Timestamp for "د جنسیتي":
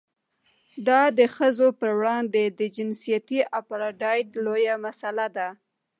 2.59-3.39